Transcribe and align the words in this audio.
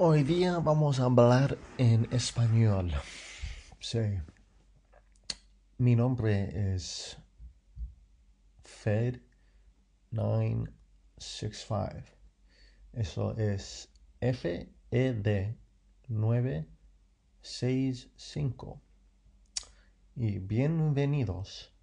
Hoy 0.00 0.22
día 0.22 0.60
vamos 0.60 1.00
a 1.00 1.06
hablar 1.06 1.58
en 1.76 2.06
español. 2.12 2.92
Sí. 3.80 3.98
Mi 5.76 5.96
nombre 5.96 6.72
es 6.72 7.18
Fed 8.62 9.20
965. 10.12 12.04
Eso 12.92 13.36
es 13.36 13.90
F 14.20 14.72
E 14.92 15.12
D 15.14 15.58
965. 16.06 18.80
Y 20.14 20.38
bienvenidos 20.38 21.74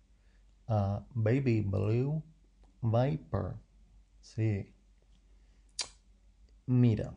a 0.70 1.06
Baby 1.14 1.64
Blue 1.64 2.24
Viper. 2.82 3.56
Sí. 4.22 4.74
Mira. 6.66 7.14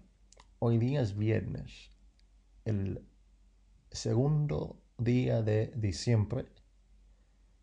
Hoy 0.61 0.79
día 0.79 1.03
es 1.03 1.17
viernes, 1.17 1.93
el 2.65 3.07
segundo 3.93 4.83
día 4.99 5.41
de 5.41 5.73
diciembre 5.77 6.47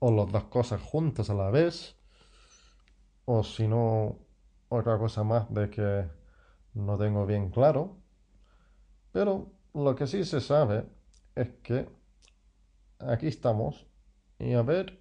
o 0.00 0.10
las 0.10 0.30
dos 0.30 0.44
cosas 0.44 0.82
juntas 0.82 1.30
a 1.30 1.34
la 1.34 1.50
vez, 1.50 1.96
o 3.24 3.44
si 3.44 3.68
no, 3.68 4.18
otra 4.68 4.98
cosa 4.98 5.22
más 5.22 5.52
de 5.54 5.70
que 5.70 6.08
no 6.74 6.98
tengo 6.98 7.24
bien 7.24 7.50
claro. 7.50 7.96
Pero 9.12 9.52
lo 9.74 9.94
que 9.94 10.06
sí 10.06 10.24
se 10.24 10.40
sabe 10.40 10.86
es 11.36 11.50
que 11.62 11.88
aquí 12.98 13.28
estamos 13.28 13.86
y 14.38 14.54
a 14.54 14.62
ver 14.62 15.00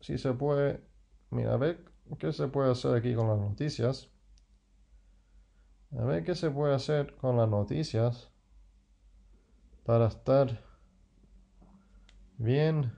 si 0.00 0.18
se 0.18 0.34
puede, 0.34 0.84
mira, 1.30 1.54
a 1.54 1.56
ver 1.56 1.93
¿Qué 2.18 2.32
se 2.32 2.48
puede 2.48 2.70
hacer 2.70 2.94
aquí 2.94 3.14
con 3.14 3.28
las 3.28 3.38
noticias? 3.38 4.10
A 5.98 6.04
ver 6.04 6.24
qué 6.24 6.34
se 6.34 6.50
puede 6.50 6.74
hacer 6.74 7.16
con 7.16 7.36
las 7.36 7.48
noticias 7.48 8.30
para 9.84 10.06
estar 10.06 10.60
bien 12.36 12.92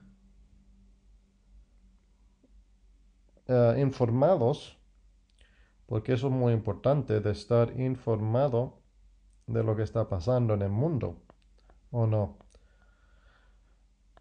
eh, 3.47 3.75
informados, 3.79 4.77
porque 5.85 6.13
eso 6.13 6.27
es 6.27 6.33
muy 6.33 6.53
importante, 6.53 7.19
de 7.19 7.31
estar 7.31 7.79
informado 7.79 8.81
de 9.47 9.63
lo 9.63 9.75
que 9.75 9.83
está 9.83 10.09
pasando 10.09 10.53
en 10.53 10.61
el 10.63 10.71
mundo, 10.71 11.21
¿o 11.91 12.05
no? 12.05 12.37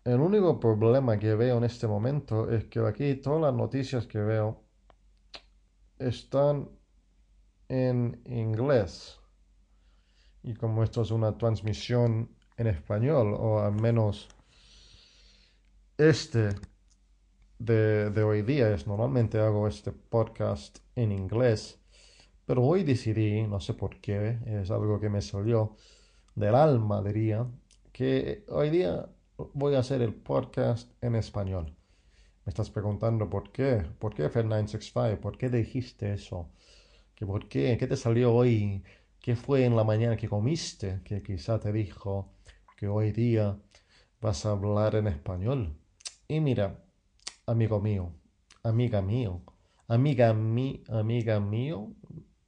El 0.05 0.21
único 0.21 0.61
problema 0.61 1.19
que 1.19 1.35
veo 1.35 1.59
en 1.59 1.65
este 1.65 1.89
momento 1.89 2.49
es 2.51 2.67
que 2.67 2.79
aquí 2.81 3.17
todas 3.17 3.41
las 3.41 3.55
noticias 3.55 4.07
que 4.07 4.19
veo 4.19 4.66
están 5.99 6.69
en 7.69 8.21
inglés. 8.25 9.19
Y 10.43 10.55
como 10.55 10.83
esto 10.83 11.03
es 11.03 11.11
una 11.11 11.37
transmisión 11.37 12.31
en 12.57 12.67
español, 12.69 13.35
o 13.39 13.61
al 13.61 13.75
menos 13.75 14.29
este 15.99 16.51
de, 17.59 18.11
de, 18.11 18.23
hoy 18.23 18.43
día 18.43 18.73
es 18.73 18.87
normalmente 18.87 19.39
hago 19.39 19.67
este 19.67 19.93
podcast 19.93 20.79
en 20.95 21.11
inglés, 21.11 21.81
pero 22.45 22.63
hoy 22.63 22.85
decidí, 22.85 23.43
no 23.43 23.61
sé 23.61 23.75
por 23.75 24.01
qué, 24.01 24.39
es 24.47 24.71
algo 24.71 25.01
que 25.01 25.09
me 25.09 25.23
salió 25.23 25.77
del 26.35 26.55
alma, 26.55 27.03
diría, 27.03 27.47
que 27.93 28.45
hoy 28.49 28.71
día 28.71 29.09
voy 29.55 29.75
a 29.75 29.81
hacer 29.81 30.03
el 30.03 30.15
podcast 30.15 30.91
en 31.03 31.17
español. 31.17 31.75
Me 32.47 32.51
estás 32.51 32.71
preguntando 32.71 33.29
por 33.29 33.51
qué, 33.51 33.85
por 33.99 34.15
qué 34.15 34.31
Fed965, 34.31 35.19
por 35.19 35.37
qué 35.37 35.49
dijiste 35.51 36.13
eso, 36.13 36.49
que 37.17 37.27
por 37.27 37.49
qué, 37.49 37.77
qué 37.77 37.89
te 37.89 37.97
salió 37.97 38.33
hoy, 38.33 38.85
qué 39.21 39.35
fue 39.35 39.65
en 39.65 39.75
la 39.75 39.83
mañana 39.83 40.17
que 40.17 40.29
comiste, 40.29 41.01
que 41.05 41.25
quizá 41.25 41.59
te 41.59 41.73
dijo 41.73 42.31
que 42.77 42.87
hoy 42.87 43.11
día 43.11 43.59
vas 44.21 44.47
a 44.47 44.53
hablar 44.53 44.95
en 44.95 45.09
español. 45.09 45.77
Y 46.29 46.39
mira, 46.39 46.85
amigo 47.47 47.81
mío, 47.81 48.13
amiga 48.63 49.03
mío, 49.03 49.43
amiga 49.89 50.33
mi, 50.33 50.85
amiga 50.89 51.41
mío, 51.41 51.93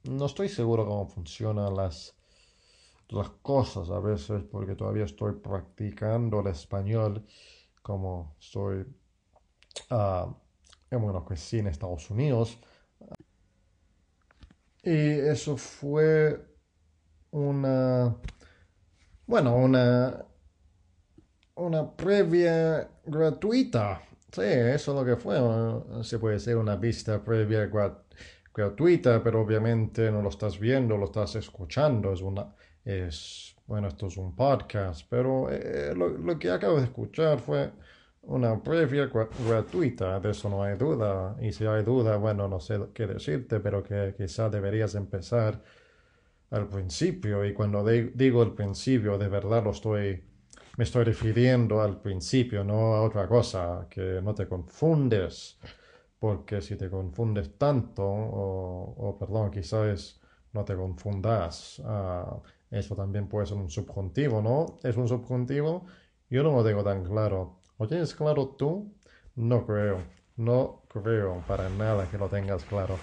no 0.03 0.25
estoy 0.27 0.47
seguro 0.47 0.85
cómo 0.85 1.07
funcionan 1.07 1.75
las 1.75 2.15
las 3.09 3.29
cosas 3.41 3.89
a 3.89 3.99
veces 3.99 4.43
porque 4.51 4.75
todavía 4.75 5.05
estoy 5.05 5.33
practicando 5.33 6.41
el 6.41 6.47
español 6.47 7.25
como 7.81 8.35
estoy 8.39 8.85
uh, 9.89 10.33
bueno, 10.97 11.25
que 11.25 11.35
sí 11.35 11.59
en 11.59 11.67
Estados 11.67 12.09
Unidos. 12.09 12.57
Y 14.83 14.91
eso 14.91 15.57
fue 15.57 16.39
una, 17.31 18.15
bueno, 19.27 19.55
una, 19.55 20.25
una 21.55 21.95
previa 21.95 22.89
gratuita. 23.05 24.01
Sí, 24.31 24.41
eso 24.41 24.91
es 24.91 24.97
lo 24.99 25.05
que 25.05 25.15
fue. 25.15 26.03
Se 26.03 26.19
puede 26.19 26.39
ser 26.39 26.57
una 26.57 26.75
vista 26.75 27.23
previa 27.23 27.69
gratuita, 28.53 29.21
pero 29.23 29.41
obviamente 29.41 30.11
no 30.11 30.21
lo 30.21 30.29
estás 30.29 30.59
viendo, 30.59 30.97
lo 30.97 31.05
estás 31.05 31.35
escuchando. 31.35 32.13
Es 32.13 32.21
una, 32.21 32.55
es, 32.85 33.55
bueno, 33.67 33.87
esto 33.87 34.07
es 34.07 34.17
un 34.17 34.35
podcast, 34.35 35.05
pero 35.09 35.49
eh, 35.51 35.93
lo, 35.95 36.09
lo, 36.09 36.39
que 36.39 36.49
acabo 36.51 36.77
de 36.77 36.85
escuchar 36.85 37.39
fue 37.39 37.71
una 38.23 38.61
previa 38.61 39.09
gratuita, 39.47 40.19
de 40.19 40.31
eso 40.31 40.49
no 40.49 40.63
hay 40.63 40.77
duda. 40.77 41.35
Y 41.41 41.51
si 41.51 41.65
hay 41.65 41.83
duda, 41.83 42.17
bueno, 42.17 42.47
no 42.47 42.59
sé 42.59 42.79
qué 42.93 43.07
decirte, 43.07 43.59
pero 43.59 43.83
que 43.83 44.13
quizás 44.17 44.51
deberías 44.51 44.95
empezar 44.95 45.61
al 46.51 46.67
principio. 46.67 47.45
Y 47.45 47.53
cuando 47.53 47.83
digo 47.85 48.43
el 48.43 48.53
principio, 48.53 49.17
de 49.17 49.29
verdad 49.29 49.63
lo 49.63 49.71
estoy, 49.71 50.23
me 50.77 50.83
estoy 50.83 51.03
refiriendo 51.05 51.81
al 51.81 52.01
principio, 52.01 52.63
no 52.63 52.95
a 52.95 53.01
otra 53.03 53.27
cosa, 53.27 53.87
que 53.89 54.21
no 54.21 54.33
te 54.35 54.47
confundes. 54.47 55.57
Porque 56.19 56.61
si 56.61 56.75
te 56.75 56.89
confundes 56.89 57.57
tanto, 57.57 58.03
o, 58.05 59.17
perdón, 59.19 59.51
quizás 59.51 60.19
no 60.53 60.65
te 60.65 60.75
confundas, 60.75 61.81
ah, 61.85 62.41
eso 62.71 62.95
también 62.95 63.27
puede 63.27 63.45
ser 63.47 63.57
un 63.57 63.69
subjuntivo, 63.69 64.41
¿no? 64.41 64.79
Es 64.83 64.97
un 64.97 65.07
subjuntivo, 65.07 65.85
yo 66.29 66.43
no 66.43 66.51
lo 66.53 66.63
tengo 66.63 66.83
tan 66.83 67.03
claro. 67.05 67.58
¿Lo 67.79 67.87
tienes 67.87 68.13
claro 68.13 68.49
tú? 68.49 68.93
No 69.35 69.65
creo, 69.65 69.99
no 70.37 70.83
creo 70.89 71.43
para 71.47 71.69
nada 71.69 72.09
que 72.09 72.17
lo 72.17 72.27
tengas 72.27 72.63
claro. 72.65 72.97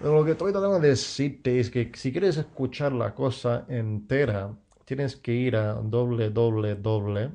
Lo 0.00 0.24
que 0.24 0.32
estoy 0.32 0.52
tratando 0.52 0.80
de 0.80 0.88
decirte 0.88 1.60
es 1.60 1.70
que 1.70 1.92
si 1.94 2.12
quieres 2.12 2.36
escuchar 2.38 2.92
la 2.92 3.14
cosa 3.14 3.66
entera, 3.68 4.54
tienes 4.86 5.16
que 5.16 5.32
ir 5.32 5.56
a 5.56 5.74
www 5.74 7.30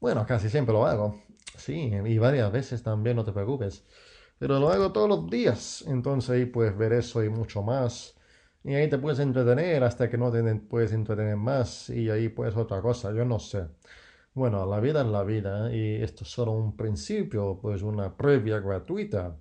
Bueno, 0.00 0.26
casi 0.26 0.48
siempre 0.50 0.72
lo 0.74 0.86
hago. 0.86 1.22
Sí, 1.56 1.90
y 2.04 2.18
varias 2.18 2.52
veces 2.52 2.82
también, 2.82 3.16
no 3.16 3.24
te 3.24 3.32
preocupes. 3.32 3.84
Pero 4.38 4.58
lo 4.60 4.68
hago 4.70 4.92
todos 4.92 5.08
los 5.08 5.30
días. 5.30 5.84
Entonces 5.86 6.30
ahí 6.30 6.46
puedes 6.46 6.76
ver 6.76 6.92
eso 6.92 7.24
y 7.24 7.28
mucho 7.30 7.62
más. 7.62 8.14
Y 8.64 8.74
ahí 8.74 8.88
te 8.90 8.98
puedes 8.98 9.20
entretener 9.20 9.84
hasta 9.84 10.10
que 10.10 10.18
no 10.18 10.30
te 10.32 10.42
puedes 10.56 10.92
entretener 10.92 11.36
más. 11.36 11.88
Y 11.90 12.10
ahí 12.10 12.28
puedes 12.28 12.56
otra 12.56 12.82
cosa, 12.82 13.12
yo 13.12 13.24
no 13.24 13.38
sé. 13.38 13.66
Bueno, 14.34 14.66
la 14.66 14.80
vida 14.80 15.00
es 15.02 15.06
la 15.08 15.24
vida 15.24 15.74
y 15.74 16.02
esto 16.02 16.24
es 16.24 16.30
solo 16.30 16.52
un 16.52 16.76
principio, 16.76 17.58
pues 17.60 17.82
una 17.82 18.16
previa 18.16 18.60
gratuita. 18.60 19.36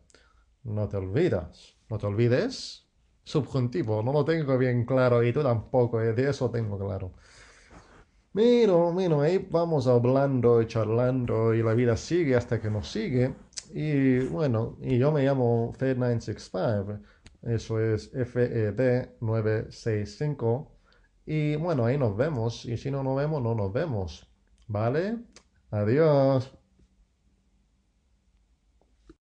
No 0.64 0.88
te 0.88 0.98
olvidas. 0.98 1.76
No 1.90 1.98
te 1.98 2.08
olvides 2.08 2.85
subjuntivo, 3.26 4.02
no 4.04 4.14
lo 4.14 4.24
tengo 4.26 4.58
bien 4.58 4.86
claro 4.86 5.24
y 5.24 5.34
tú 5.34 5.44
tampoco, 5.44 6.02
eh, 6.02 6.14
de 6.14 6.30
eso 6.30 6.50
tengo 6.52 6.78
claro. 6.80 7.14
Pero, 8.34 8.92
bueno, 8.92 9.22
ahí 9.22 9.38
vamos 9.50 9.88
hablando 9.88 10.62
y 10.62 10.68
charlando 10.68 11.54
y 11.54 11.64
la 11.64 11.74
vida 11.74 11.96
sigue 11.98 12.36
hasta 12.36 12.62
que 12.62 12.70
nos 12.70 12.92
sigue. 12.92 13.34
Y 13.74 14.20
bueno, 14.28 14.78
y 14.82 14.98
yo 14.98 15.12
me 15.12 15.24
llamo 15.24 15.74
Fed965, 15.74 17.02
eso 17.44 17.80
es 17.80 18.12
FED965. 18.14 20.68
Y 21.26 21.56
bueno, 21.56 21.86
ahí 21.86 21.98
nos 21.98 22.16
vemos. 22.18 22.66
Y 22.66 22.78
si 22.78 22.92
no 22.92 23.04
nos 23.04 23.16
vemos, 23.18 23.42
no 23.42 23.56
nos 23.56 23.72
vemos. 23.74 24.30
¿Vale? 24.68 25.18
Adiós. 25.72 26.55